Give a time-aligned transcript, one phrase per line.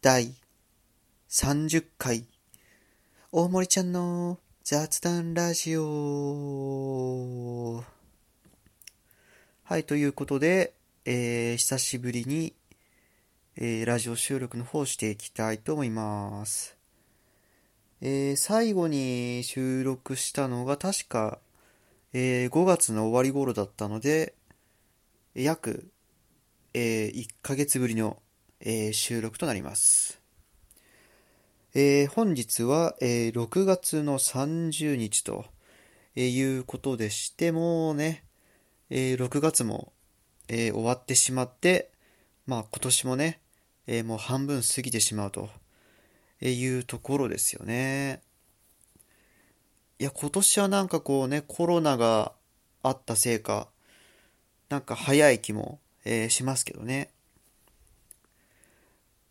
[0.00, 0.32] 第
[1.28, 2.24] 30回
[3.32, 7.82] 大森ちゃんの雑談ラジオ
[9.64, 10.72] はい、ということで、
[11.04, 12.54] えー久しぶりに、
[13.56, 16.76] えーラジオ収録の方していきたいと思います。
[18.00, 21.40] えー最後に収録したのが確か、
[22.12, 24.34] えー5月の終わり頃だったので、
[25.34, 25.88] 約、
[26.72, 28.22] えー1ヶ月ぶりの、
[28.60, 30.20] えー収録となります。
[31.74, 35.44] えー本日は、えー6月の30日と、
[36.16, 38.24] えいうことでして、もうね、
[38.90, 39.92] え6月も、
[40.48, 41.92] え終わってしまって、
[42.46, 43.40] まあ今年もね、
[43.86, 45.50] えもう半分過ぎてしまうと
[46.40, 48.22] えいうところですよね。
[50.00, 52.32] いや、今年はなんかこうね、コロナが
[52.82, 53.68] あったせいか、
[54.68, 57.10] なんか早い気も、えーしますけどね。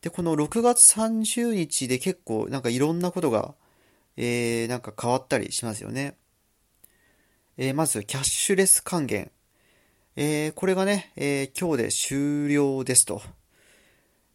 [0.01, 3.55] で、この6月30日で結構なんかいろんなことが、
[4.15, 6.15] えーなんか変わったりしますよね。
[7.57, 9.31] えーまず、キャッシュレス還元。
[10.15, 13.21] えーこれがね、えー今日で終了ですと、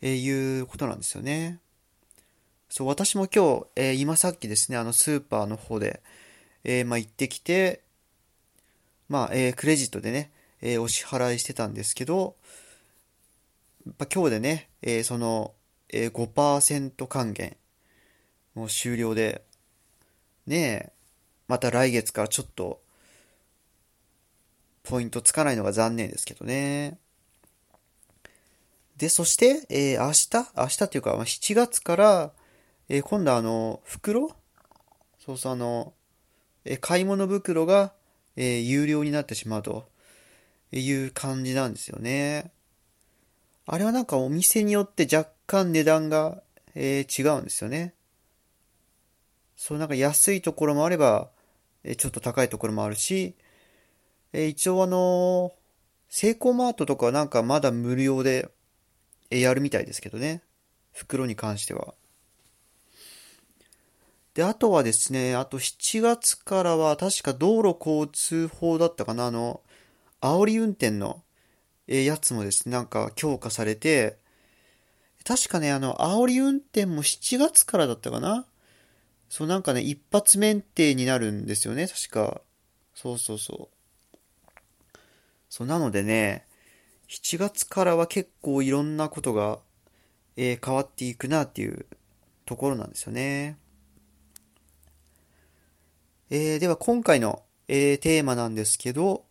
[0.00, 1.60] えーいうことなんですよね。
[2.68, 6.02] そう、私も今日、えー今さっきですね、あのスーパーの方で、
[6.64, 7.82] えーまあ、行ってきて、
[9.08, 12.34] まあ、えークレジットでね、えーお支払いしてたんですけど、
[13.86, 15.54] ま、今日でね、えーその、
[15.88, 17.56] えー5%還元、
[18.54, 19.44] もう終了で、
[20.46, 20.56] ね
[20.90, 20.92] え、
[21.48, 22.80] また来月からちょっと、
[24.84, 26.98] ポイントつかないのが残念ですけどね。
[28.96, 32.32] で、そして、えー明日明日っていうか、ま7月から、
[32.88, 34.30] えー今度あの、袋？
[35.24, 35.92] そうそう、あの、
[36.64, 37.92] えー買い物袋が、
[38.36, 39.84] え有料になってしまうと
[40.72, 42.50] いう感じなんですよね。
[43.66, 46.42] あれはなんかお店によって若干値段が、
[46.74, 47.94] えー違うんですよね。
[49.56, 51.30] そう、なんか安いところもあれば、
[51.84, 53.34] えーちょっと高いところもあるし、
[54.32, 55.52] えー一応あの
[56.08, 58.48] セイコーマートとかはなんかまだ無料で、
[59.30, 60.42] えやるみたいですけどね。
[60.92, 61.94] 袋に関しては。
[64.34, 69.60] で、あとはですね、あと7月からは確か道路交通法だったかな、あの、
[70.20, 71.22] 煽り運転の、
[71.94, 74.18] えやつもですね、なんか強化されて、
[75.24, 78.46] 確かね、あの、煽り運転も7月からだったかな？
[79.28, 82.42] そう、なんかね、一発免停になるんですよね、確か。
[82.94, 83.76] そうそうそう。
[85.48, 86.46] そう、なのでね、
[87.08, 89.60] 7月からは結構いろんなことが、
[90.36, 91.86] えー変わっていくなっていう
[92.46, 93.58] ところなんですよね。
[96.30, 99.24] えーでは今回の、えーテーマなんですけど、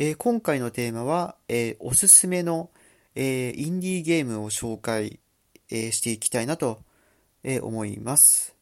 [0.00, 2.70] えー今回のテーマは、えーおすすめの、
[3.16, 5.18] えーインディーゲームを紹介、
[5.70, 6.78] えしていきたいなと、
[7.42, 8.54] え思います。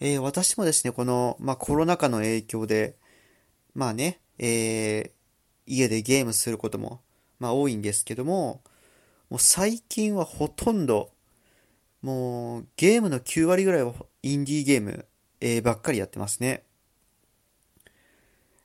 [0.00, 2.96] え私もですね、この、まあ、コロナ禍の影響で、
[3.74, 5.10] まあね、え
[5.66, 7.02] 家でゲームすることも、
[7.38, 8.62] まあ、多いんですけども、
[9.28, 11.10] もう最近はほとんど、
[12.00, 13.92] もうゲームの9割ぐらいは
[14.22, 15.04] インディーゲーム、
[15.42, 16.64] えばっかりやってますね。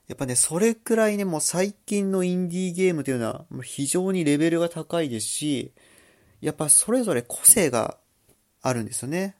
[0.06, 5.72] やっぱね、それくらいね、もう最近のインディーゲームというのは非常にレベルが高いですし、
[6.42, 7.96] やっぱそれぞれ個性が
[8.60, 9.36] あるんですよね。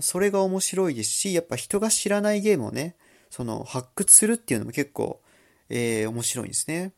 [0.00, 2.94] それが面白いですし、やっぱ人が知らないゲームをね、
[3.30, 5.20] その発掘するっていうのも結構、
[5.68, 6.92] えー面白いんですね。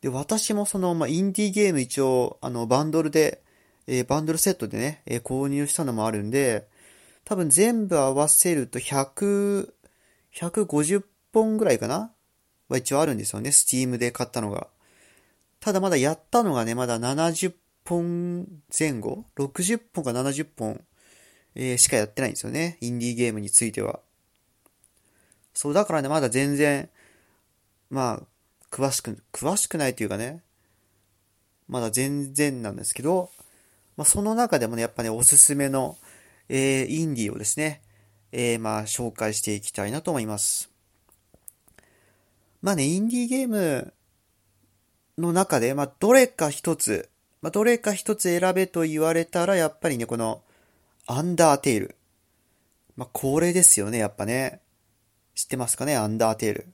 [0.00, 3.42] で、私もその、まあ、インディーゲーム一応、あの、バンドルで、
[3.86, 6.66] えーバンドルセットでね、えー購入したのもあるんで、
[7.24, 9.72] 多分全部合わせると100、
[10.34, 12.12] 150本ぐらいかな？
[12.68, 13.52] は一応あるんですよね。
[13.52, 14.68] スチームで買ったのが。
[15.60, 17.52] ただまだやったのがね、まだ70
[17.84, 20.80] 本前後 ?60 本か70本、
[21.54, 22.78] えーしかやってないんですよね。
[22.80, 24.00] インディーゲームについては。
[25.54, 26.88] そう、だからね、まだ全然、
[27.90, 30.42] まあ、詳しく、詳しくないというかね、
[31.68, 33.30] まだ全然なんですけど、
[33.96, 35.98] まあ、その中でもね、やっぱね、おすすめの、
[36.48, 37.82] えーインディーをですね、
[38.32, 40.70] えーまあ、紹介していきたいなと思います。
[42.62, 43.92] まあね、インディーゲーム
[45.18, 47.10] の中で、まあ、どれか一つ、
[47.42, 50.42] まあ、どれか一つ選べと言われたら、やっぱりね、この、
[51.06, 51.96] アンダーテイル。
[52.96, 54.60] まあ、これですよね、やっぱね。
[55.34, 56.66] 知ってますかね、アンダーテイル。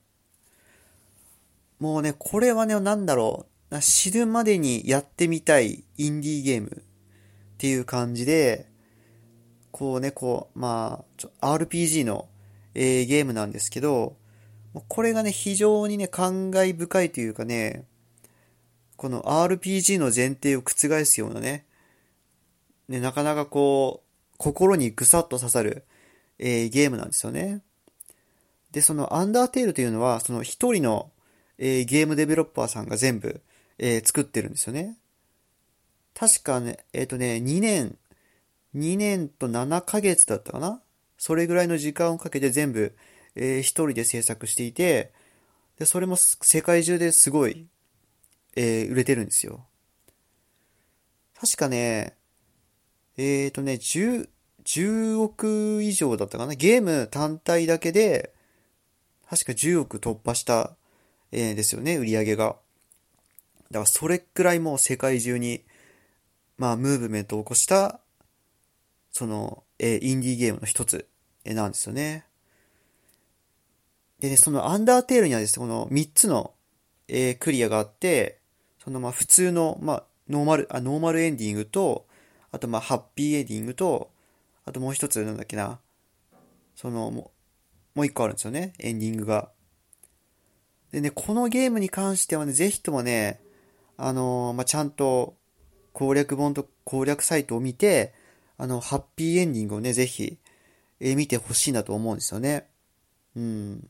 [1.80, 3.74] もうね、これはね、なんだろう。
[3.74, 6.80] な死ぬまでにやってみたいインディーゲームっ
[7.58, 8.67] ていう感じで、
[9.70, 12.28] こうね、こう、まあ、ちょ RPG の、
[12.74, 14.16] えーゲームなんですけど、
[14.88, 17.84] これがね、非常にね、感慨深いというかね、
[18.96, 21.64] この RPG の前提を覆すようなね、
[22.88, 25.84] ね、なかなかこう、心にぐさっと刺さる、
[26.38, 27.62] えー、ゲームなんですよね。
[28.72, 31.10] で、そのアンダーテールというのは、その一人の、
[31.58, 33.40] えー、ゲームデベロッパーさんが全部、
[33.78, 34.96] えー、作ってるんですよね。
[36.14, 37.96] 確かね、えっ、とね、2年、
[38.74, 40.82] 2年と7ヶ月だったかな？
[41.16, 42.96] それぐらいの時間をかけて全部、
[43.34, 45.12] えー、一人で制作していて、
[45.78, 47.66] で、それも世界中ですごい、
[48.56, 49.66] えー、売れてるんですよ。
[51.40, 52.16] 確かね、
[53.16, 54.28] えっ、ー、とね、10、
[54.64, 56.54] 10億以上だったかな？
[56.54, 58.32] ゲーム単体だけで、
[59.28, 60.76] 確か10億突破した、
[61.32, 62.56] えー、ですよね、売り上げが。
[63.70, 65.64] だからそれくらいもう世界中に、
[66.56, 68.00] まあ、ムーブメントを起こした、
[69.18, 71.08] その、え、インディーゲームの一つ、
[71.44, 72.24] え、なんですよね。
[74.20, 76.54] でね、そのアンダーテールにはですね、この3つの、
[77.08, 78.38] え、クリアがあって、
[78.78, 82.06] そのまあ普通の、まあ、ノーマル、あ、ノーマルエンディングと、
[82.52, 84.12] あとまあハッピーエンディングと、
[84.64, 85.80] あともう一つなんだっけな、
[86.76, 87.32] その、も
[87.96, 89.50] う一個あるんですよね、エンディングが。
[90.92, 93.40] でね、このゲームに関してはね、ぜひともね、
[93.96, 95.34] あのー、まあ、ちゃんと
[95.92, 98.14] 攻略本と攻略サイトを見て、
[98.58, 100.36] あの、ハッピーエンディングをね、ぜひ、
[101.00, 102.66] えー、見てほしいなと思うんですよね。
[103.36, 103.88] うん。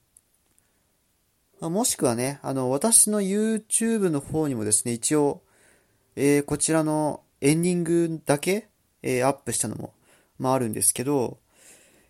[1.61, 5.43] まもしくはね、あの、私の YouTube の方にもですね、一応、
[6.17, 8.69] えー、こちらのエンディングだけ、
[9.03, 9.95] えー、アップしたのも、
[10.39, 11.39] まああるんですけど、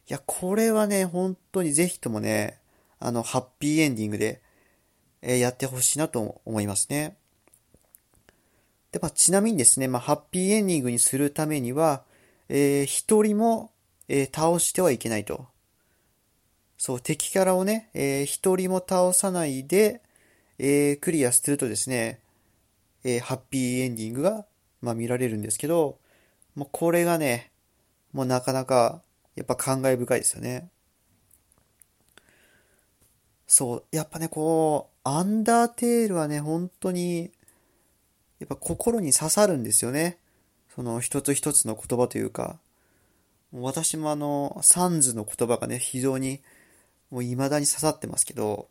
[0.08, 2.58] いや、これはね、本当にぜひともね、
[2.98, 4.42] あの、ハッピーエンディングで、
[5.22, 7.16] えー、やってほしいなと思いますね。
[8.90, 12.02] で、まあ、ちなみにですね、まあ、ハッピーエンディングにするためには、
[12.48, 13.72] えー、一人も、
[14.08, 15.46] えー、倒してはいけないと。
[16.76, 20.00] そう、敵キャラをね、えー、一人も倒さないで、
[20.58, 22.20] えー、クリアするとですね、
[23.04, 24.46] えー、ハッピーエンディングが、
[24.80, 25.98] まあ、見られるんですけど、
[26.54, 27.50] もうこれがね、
[28.12, 29.02] もうなかなか、
[29.34, 30.68] やっぱ感慨深いですよね。
[33.46, 37.30] そう、やっぱね、こう、アンダーテールはね、本当に、
[38.38, 40.18] やっぱ心に刺さるんですよね。
[40.78, 42.60] その一つ一つの言葉というか、
[43.52, 46.40] 私もあの、サンズの言葉がね、非常に
[47.10, 48.68] もう未だに刺さってますけど、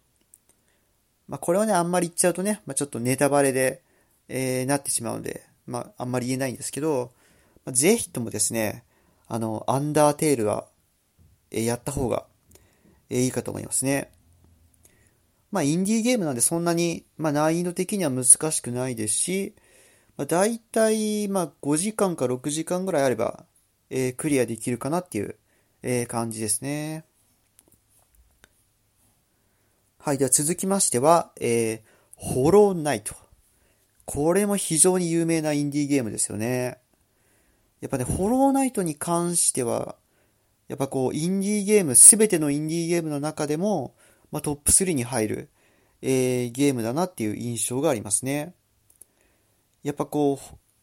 [1.28, 3.82] まあこれはね、あんまり言っちゃうとね、まあちょっとネタバレで、
[4.30, 7.12] えー、なってしまうので、まああんまり言えないんですけど、
[7.66, 8.86] まあ、ぜひともですね、
[9.28, 10.66] あの、アンダーテールは、
[11.52, 12.26] えー、やった方が、
[13.10, 14.12] えー、いいかと思いますね。
[15.52, 19.54] まあインディーゲームなんでそんなに、まあ難易度的には難しくないですし、
[20.18, 23.46] まあ大体、まあ5時間か6時間ぐらいあれば、
[23.90, 25.36] えー、クリアできるかなっていう、
[25.84, 27.06] えー、感じですね。
[30.00, 30.18] はい。
[30.18, 31.82] では続きましては、えー、
[32.16, 33.16] ホローナイト。
[34.06, 36.80] これも非常に有名なインディーゲームですよね。
[37.82, 39.98] やっぱね、ホローナイトに関しては、
[40.68, 43.96] やっぱこう、インディーゲーム、すべてのインディーゲームの中でも、
[44.32, 45.50] まあ、トップ3に入る、
[46.02, 48.56] えー、ゲームだなっていう印象がありますね。
[49.84, 50.40] やっぱこ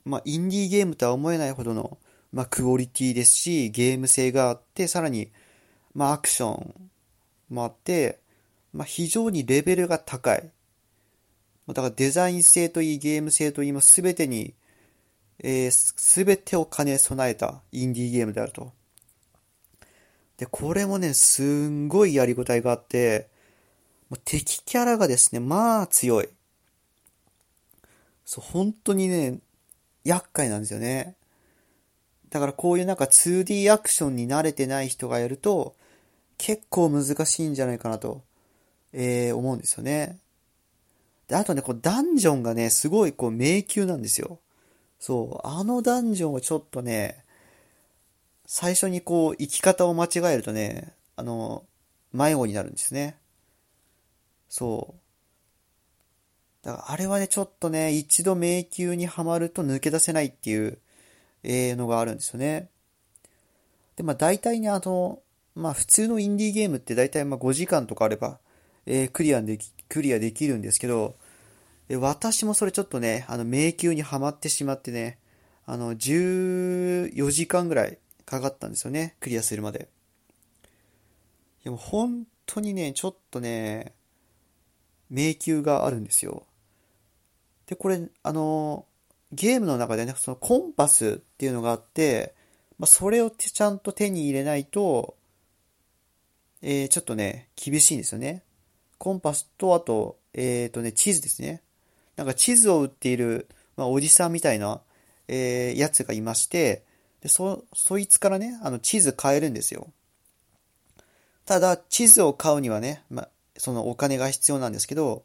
[0.07, 1.99] う、まあ、インディーゲームとは思えないほどの、
[2.33, 5.31] まあ、クオリティですし、ゲーム性があって、さらに、
[5.95, 6.91] まあ、アクション
[7.49, 8.19] もあって、
[8.73, 10.51] まあ、非常にレベルが高い。
[11.69, 14.55] だからデザイン性といい、ゲーム性といいもすべてに、
[15.39, 18.73] えす、べてを兼ね備えたインディーゲームであると。
[20.37, 23.29] で、これもね、すんごいやりごたえがあって、
[24.11, 26.29] もう敵キャラがですね、まあ強い。
[28.25, 29.39] そう、本当にね、
[30.05, 31.17] 厄介なんですよね。
[32.31, 35.75] だからこういうなんか 2D アクションに慣れてない人がやると、
[36.39, 38.23] 結構難しいんじゃないかなと
[38.95, 40.19] えー、思うんですよね。
[41.27, 44.39] で、あとね、こう、ダンジョンがね、すごい、こう、迷宮なんですよ。
[45.01, 47.25] そう、あのダンジョンをちょっとね、
[48.47, 51.65] 最初にこう、生き方を間違えるとね、あの、
[52.13, 53.19] 迷子になるんですね。
[54.49, 55.01] そう。
[56.65, 60.79] だから、あれはね、ちょっとね、一度迷宮にはまると抜け出せないっていう、
[61.43, 62.71] えー、のがあるんですよね。
[63.97, 65.21] で、まあ大体ね、あの、
[65.55, 68.39] まあ普通のインディーゲームって大体まあ5時間とかあれば、
[68.87, 71.17] えー、クリアでき、クリアできるんですけど、
[71.91, 75.19] 私もそれちょっとね、あの、迷宮にはまってしまってね、
[75.67, 79.89] あの、14時間ぐらいかかったんですよね、クリアするまで。
[81.63, 83.93] でも本当にね、ちょっとね、
[85.11, 86.47] 迷宮があるんですよ。
[87.67, 88.87] で、これ、あの、
[89.33, 92.35] ゲームの中でね、そのコンパスっていうのがあって、
[92.79, 95.17] まあ、それをちゃんと手に入れないと、
[96.63, 98.43] えー、ちょっとね、厳しいんですよね。
[98.99, 101.63] コンパスと、あと、えっ、ー、とね、地図ですね。
[102.17, 104.81] なんか地図を売っている、まあ、おじさんみたいな、
[105.29, 106.85] えー、やつがいまして、
[107.21, 109.89] で、そ、そいつからね、あの、地図買えるんですよ。
[111.45, 115.25] ただ、地図を買うにはね、まあ、そのお金が必要なんですけど、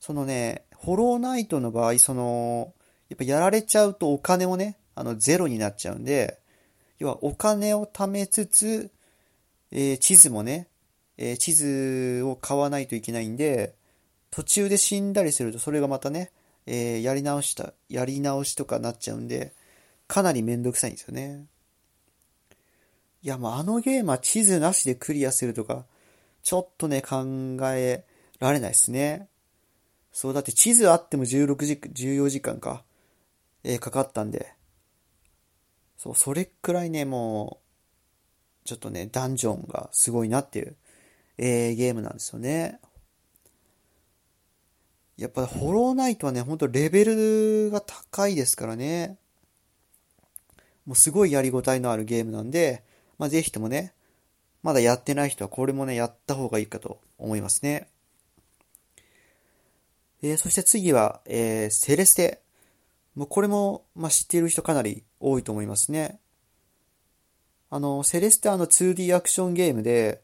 [0.00, 2.72] そのね、ホローナイトの場合、その、
[3.08, 6.38] やっぱやられちゃうとお金もね、あの、ゼロになっちゃうんで、
[6.98, 8.90] 要はお金を貯めつつ、
[9.70, 10.68] えー、地図もね、
[11.16, 13.74] えー、地図を買わないといけないんで、
[14.30, 16.30] 途中で死んだりするとそれがまたね、
[16.66, 19.52] えー、やり直した、やり直しとかなっちゃうんで、
[20.06, 21.46] かなりめんどくさいんですよね。
[23.22, 25.84] いや、もうあのゲームは地図なしでクリアするとか、
[26.42, 27.24] ちょっとね、考
[27.72, 28.04] え
[28.38, 29.28] られないですね。
[30.20, 32.82] そう、だって地図あっても16時、14時間か、
[33.62, 34.52] えー、かかったんで。
[35.96, 37.60] そう、それくらいね、も
[38.64, 40.74] う、ちょっとね、ダンジョンがすごいなっていう、
[41.36, 42.80] えー、ゲームなんですよね。
[45.16, 49.18] やっぱ、ホローナイトはね、ほんとレベルが高いですからね。
[50.84, 52.82] もうすごいやりごたえのあるゲームなんで、
[53.18, 53.94] まあ、ぜひともね、
[54.64, 57.88] まだやってない人はこれもね、やった方がいいかと思いますね。
[60.22, 62.40] えー、そして次は、えー、セレステ。
[63.14, 66.20] もうこれも、まあ、知っている人かなり多いと思いますね。
[67.70, 70.22] あの、セレステあの 2D アクションゲームで、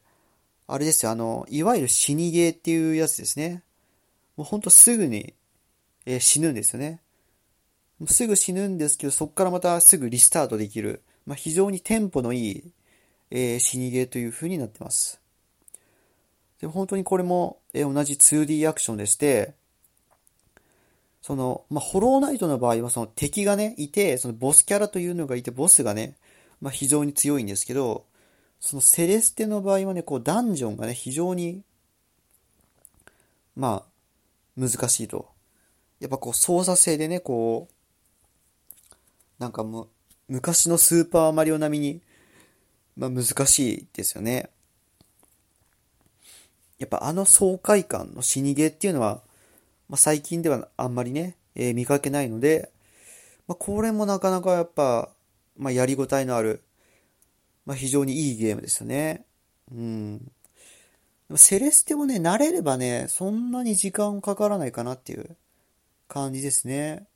[0.67, 3.63] あれですよ、あの、いわゆる死にゲーっていうやつですね。
[4.35, 5.33] もうほんとすぐに、
[6.05, 7.01] えー、死ぬんですよね。
[8.07, 11.01] すぐ死ぬんですけど、そこからまたすぐリスタートできる。
[11.25, 12.71] まあ、非常にテンポのいい、
[13.31, 15.19] えー、死にゲーという風になってます。
[16.59, 19.53] で、本当にこれも、えー、同じ 2D アクションでして、
[21.25, 26.17] その、まあ、ホローナイトの場合はその敵がね、いて、そのボスキャラというのがいて、ボスがね、
[26.61, 28.05] まあ、非常に強いんですけど、
[28.59, 31.63] そのセレステの場合はね、こう、ダンジョンがね、非常に、
[33.55, 35.27] まあ、難しいと。
[35.99, 38.93] やっぱこう、操作性でね、こう、
[39.39, 39.87] なんかもう、
[40.27, 42.01] 昔のスーパーマリオ並みに、
[42.95, 44.51] まあ難しいですよね。
[46.77, 49.24] やっぱあの爽快感の死にゲーっていうのは、
[49.89, 52.71] まあ、最近ではあんまりね、えー、見かけないので、
[53.47, 55.09] まあ、これもなかなかやっぱ、
[55.57, 56.63] まあ、やりごたえのある、
[57.65, 59.25] まあ、非常にいいゲームですよね。
[59.71, 60.31] うん。
[61.35, 65.35] セレステもね、慣れればね、そんなに時間かからないかなっていう
[66.07, 67.07] 感じですね。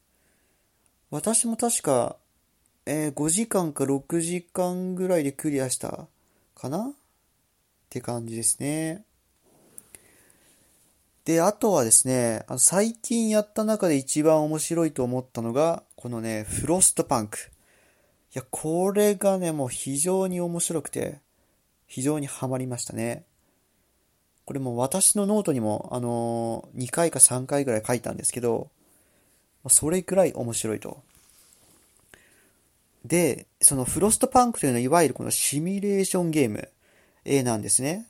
[1.11, 2.17] 私も確か、
[2.85, 6.07] えー、5時間か6時間ぐらいでクリアした
[6.55, 6.91] かなっ
[7.89, 9.03] て感じですね。
[11.29, 17.37] で、あとはですね、あの最近やった中で一番面白いと思ったのが、このね、フロストパンク。
[17.37, 17.41] い
[18.33, 21.19] や、これがね、もう非常に面白くて、
[21.85, 23.25] 非常にハマりましたね。
[24.43, 28.71] これも私のノートにも、あのー、2回か3回ぐらい書いたんですけど、
[29.67, 31.03] それくらい面白いと。
[33.05, 36.69] で、そのフロストパンクというのは、いわゆるこのシミュレーションゲーム、
[37.43, 38.07] なんですね。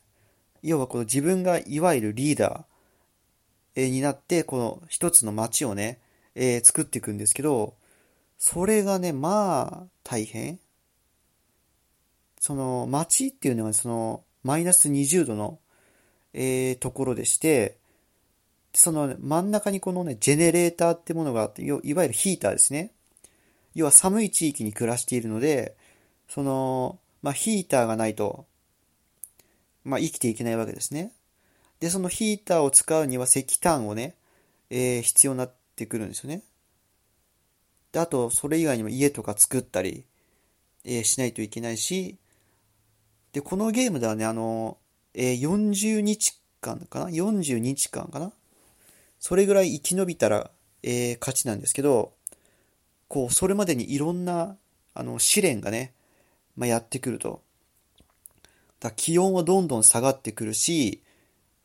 [0.64, 2.79] 要はこの自分がいわゆるリーダー、
[3.86, 6.00] えになって、この一つの街をね、
[6.36, 7.76] えー、作っていくんですけど、
[8.38, 10.60] それがね、まあ、大変。
[12.40, 15.60] その、街っていうのは、その、マイナス20度の、
[16.34, 17.78] えー、ところでして、
[18.74, 22.92] その真ん中にこのね、ジェネレーターってものがあって、いわゆるヒーターですね。
[23.76, 25.76] 要は寒い地域に暮らしているので、
[26.28, 28.46] その、まあ、ヒーターがないと、
[29.84, 31.12] まあ、生きていけないわけですね。
[31.80, 34.16] で、そのヒーターを使うには石炭をね、
[34.70, 36.44] えー、必要になってくるんですよね。
[37.92, 40.04] で、あと、それ以外にも家とか作ったり、
[40.84, 42.18] えー、しないといけないし、
[43.32, 44.78] で、このゲームではね、あの、
[45.14, 48.32] えー、40日間かな ?40 日間かな？
[49.20, 50.52] それぐらい生き延びたら、
[50.84, 52.14] えー、勝ちなんですけど、
[53.08, 54.56] こう、それまでにいろんな、
[54.94, 55.94] あの、試練がね、
[56.56, 57.42] まあ、やってくると。
[58.80, 61.02] だ気温はどんどん下がってくるし、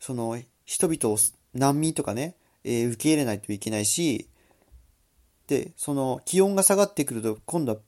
[0.05, 1.19] その、人々を
[1.55, 4.29] 難民とかね、えー、受け入れないといけないし、
[5.47, 7.79] で、その、気温が下がってくると、今度は、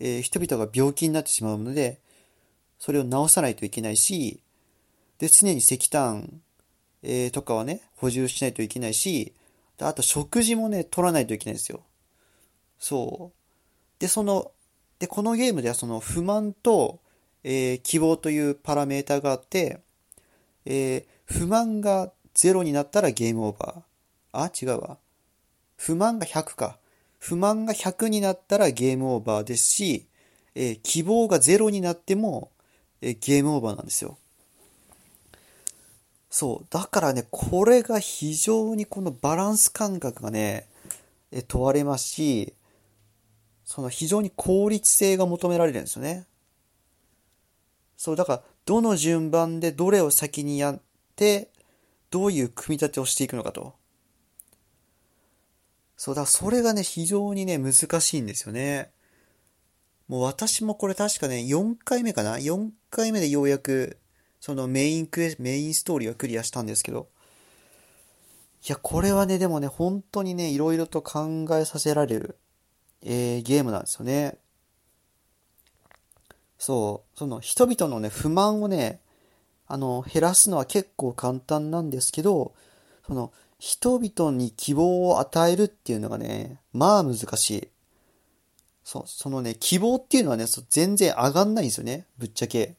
[0.00, 2.00] えー、人々が病気になってしまうので、
[2.78, 4.40] それを治さないといけないし、
[5.18, 6.40] で、常に石炭、
[7.02, 9.34] えー、とかはね、補充しないといけないし、
[9.78, 11.82] あと食事もね、取らないといけないんですよ。
[12.78, 14.00] そう。
[14.00, 14.52] で、その、
[15.00, 17.00] で、このゲームではその不満と、
[17.44, 19.80] えー、希望というパラメータがあって、
[20.64, 24.50] えー、不満が0になったらゲームオーバー。
[24.66, 24.98] あ、違うわ。
[25.76, 26.78] 不満が100か。
[27.18, 30.06] 不満が100になったらゲームオーバーですし、
[30.54, 32.50] えー、希望が0になっても、
[33.00, 34.16] えー、ゲームオーバーなんですよ。
[36.30, 36.66] そう。
[36.70, 40.66] だからね、これが非常にこのバランス感覚がね、
[41.30, 42.54] え問われますし、
[43.64, 46.26] その非常に効率性が求められるんですよね。
[47.96, 50.78] そう、だから、どの順番でどれを先にや、
[52.10, 53.74] どういう組み立てをしていくのかと。
[55.96, 58.90] そう、だそれがね、非常にね、難しいんですよね。
[60.06, 63.98] もう私もこれ確かね、4回目かな ?4 回目でようやく、
[64.40, 67.08] そのメインクエ、メインストーリーをクリアしたんですけど、
[68.66, 72.38] いや、これはね、でもね、本当にね、いろいろと考えさせられる、
[73.02, 74.38] えー、ゲームなんですよね。
[76.58, 79.00] そう、その人々のね、不満をね、
[79.68, 82.54] あの、減らすのは結構簡単なんですけど、
[83.06, 87.68] その、人々に希望を与えるっていうのがね、まあ難しい。
[88.84, 92.76] そう、そのね、希望っていうのはね、全然上がんないんですよね、ぶっちゃけ。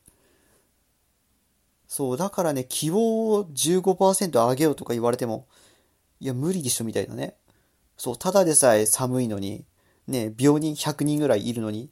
[1.87, 5.47] そう、だからね、希望を15%上げようとか言われても、
[6.19, 7.35] いや、無理でしょ、みたいなね。
[7.97, 9.65] そう、ただでさえ寒いのに、
[10.07, 11.91] ね、病人100人ぐらいいるのに、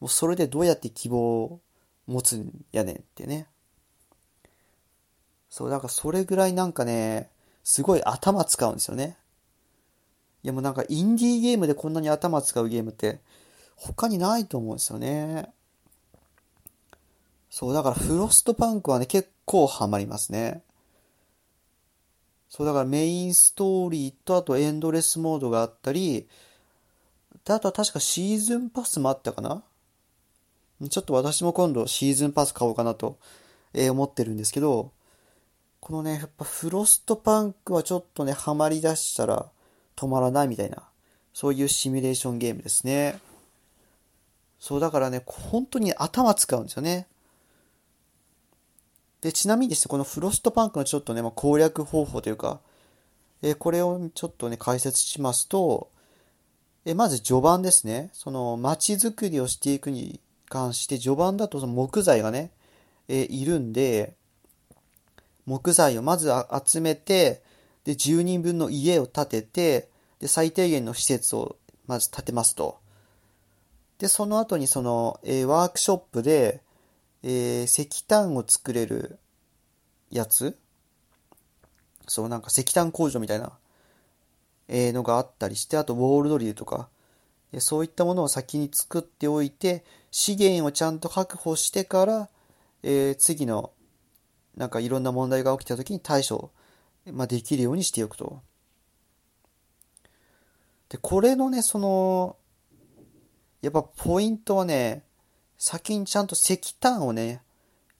[0.00, 1.60] もうそれでどうやって希望を
[2.06, 3.48] 持つんやねんってね。
[5.50, 7.30] そう、だからそれぐらいなんかね、
[7.64, 9.18] すごい頭使うんですよね。
[10.42, 13.20] いやもうなんかインディーゲームでこんなに頭使うゲームって
[13.76, 15.52] 他にないと思うんですよね。
[17.50, 20.62] そう、だからフロストパンクはね、結構ハマりますね。
[22.48, 26.28] そう、だからメインストーリーと、あとエンドレスモードがあったり、
[27.44, 29.64] で、あとは確かシーズンパスもあったかな
[30.88, 33.18] ちょっと私も今度シーズンパス買おうかなと、
[33.74, 34.92] えー、思ってるんですけど、
[35.80, 39.46] このね、やっぱフロストパンクはちょっとね、ハマりだしたら
[39.96, 40.82] 止まらないみたいな、
[41.32, 43.18] そういうシミュレーションゲームですね。
[44.58, 47.08] そうだからね、本当に頭使うんですよね。
[49.22, 52.60] で、ちなみにですね、このフロストパンクのちょっとね、まあ、攻略方法というか、
[53.42, 55.90] え、これをちょっとね、解説しますと、
[56.84, 62.50] え、まず序盤ですね、その街づくりをしていくに関して、序盤だとその木材がね、
[63.08, 64.14] え、いるんで、
[65.46, 66.30] 木材をまず
[66.64, 67.42] 集めて、
[67.84, 72.78] で、10人分の家を建てて、で、最低限の施設をまず建てますと。
[73.98, 76.62] で、その後にその、えー、ワークショップで、
[77.22, 79.18] えー、石炭を作れる
[80.10, 80.56] やつ
[82.10, 83.52] そう、なんか石炭工場みたいな、
[84.68, 86.88] えー、のがあったりして、あとウォールドリルとか、
[87.58, 92.28] そういったものを先に作っておいて、資源をちゃんと確保してから、
[92.82, 93.72] えー、次の、
[94.56, 96.50] なんかいろんな問題が起きた時に対処、
[97.12, 98.42] まあ、できるようにしておくと。
[100.88, 102.36] で、これのね、その、
[103.62, 105.04] やっぱポイントはね、
[105.56, 107.42] 先にちゃんと石炭をね、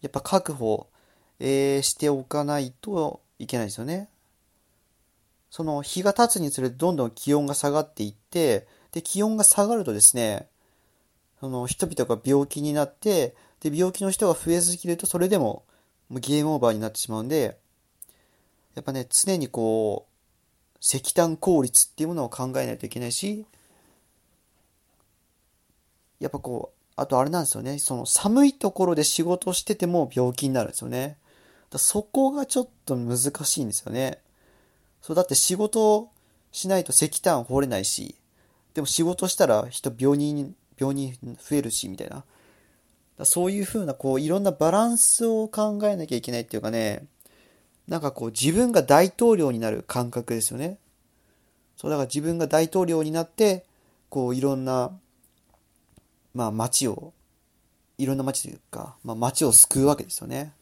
[0.01, 0.89] やっぱ確保、
[1.39, 4.09] えー、しておかないといけないですよね。
[5.51, 10.49] その日が経つにつれてどんどん気温が下がっていって、で、気温が下がるとですね、
[11.41, 15.65] その人々が病気になって、で、病気の人が増えすぎるとそれでも
[16.11, 17.57] もうゲームオーバーになってしまうんで、
[18.75, 23.47] やっぱね、常にこう、石炭効率っていうものを考えないといけないし、
[26.19, 27.79] やっぱこう、あとあれなんですよね。
[27.79, 31.17] その寒いところで仕事してても病気になるんですよね。
[31.71, 34.19] だそこがちょっと難しいんですよね。
[35.01, 36.11] そう、だって仕事
[36.53, 38.17] しないと石炭掘れないし、
[38.75, 42.25] でも仕事したら人病人、病人増えるし、みたいな。
[43.21, 47.07] だそういう風な、こう、いろんなバランスを考えなきゃいけないっていうかね、
[47.87, 50.79] なんかこう、自分が大統領になる感覚ですよね。
[51.77, 53.65] そう、だから自分が大統領になって、
[54.09, 54.93] こう、いろんな
[56.35, 57.13] まあ街を、
[57.99, 60.53] いろんな街というか、まあ街を救うわけですよね。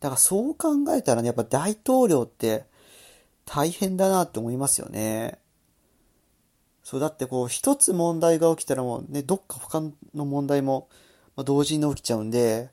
[0.00, 2.64] だからそう考えたらね、やっぱ大統領って
[3.44, 5.38] 大変だなって思いますよね。
[6.84, 9.80] そう、だってこう一つ問題が起きたらもうね、どっか他
[10.14, 10.88] の問題も
[11.44, 12.70] 同時に起きちゃうんで、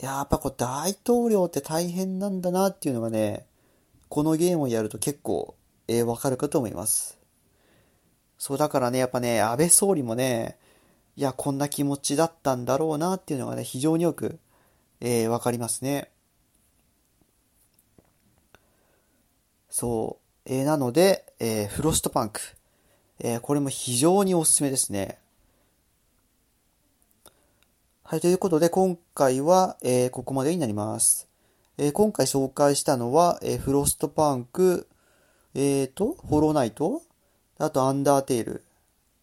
[0.00, 3.46] やっぱこう大統領って大変なんだなっていうのがね、
[4.08, 5.54] このゲームをやると結構、
[5.88, 7.18] えー、わかるかと思います。
[8.38, 10.58] そうだからね、やっぱね、安倍総理もね、
[11.16, 14.38] いや、こんな気持ちだったんだろうなっていうのがね、非常によく、
[15.00, 16.10] えー、わかりますね。
[19.70, 20.26] そう。
[20.44, 22.40] えー、なので、えー、フロストパンク。
[23.18, 25.18] えー、これも非常におすすめですね。
[28.08, 31.28] はい、ということで、今回は、えー、ここまでになります。
[31.76, 34.86] えー、今回紹介したのは、えー、フロストパンク、
[35.54, 37.02] えーと、ホロナイト
[37.58, 38.64] あと、アンダーテール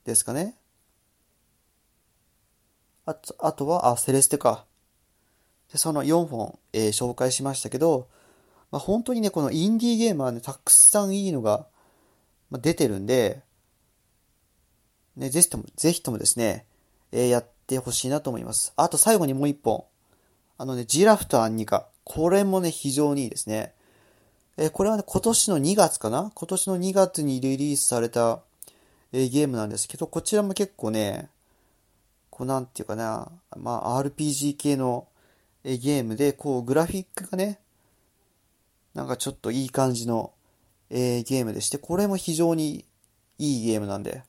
[0.04, 0.58] ですかね。
[3.06, 4.66] あと、あとは、あ、セレステか。
[5.72, 8.10] で、その4本、えー、紹介しましたけど、
[8.70, 11.68] まあ、本当にね、このインディーゲームはね、たくさんいいのが、
[12.50, 13.44] まあ、出てるんで、
[15.16, 16.66] ね、ぜひとも、ぜひともですね、
[17.14, 18.74] えー、やってほしいなと思います。
[18.76, 19.84] あと最後にもう一本。
[20.58, 21.88] あのね、ジラフとアンニカ。
[22.04, 23.74] これもね、非常にいいですね。
[24.58, 26.32] えー、これはね、今年の2月かな？
[26.34, 28.42] 今年の2月にリリースされた、
[29.12, 31.30] えー、ゲームなんですけど、こちらも結構ね、
[32.30, 35.08] こうなんていうかな、まあ RPG 系の、
[35.64, 37.60] えー、ゲームで、こうグラフィックがね、
[38.94, 40.34] なんかちょっといい感じの、
[40.92, 42.86] えー、ゲームでして、これも非常に
[43.40, 44.24] いいゲームなんで、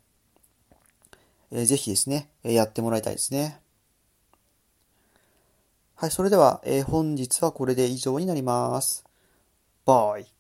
[1.51, 3.61] えー、ぜひですね、やってもらいたいですね。
[5.97, 9.05] はい、それでは、え、本日はこれで以上になります。
[9.85, 10.34] バイ。